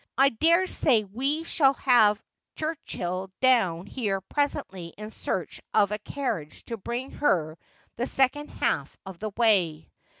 [0.17, 2.23] I dare say we shall have
[2.55, 7.55] Turchill down here presently in search of a carriage to bring her
[7.97, 9.91] the second half of the way.'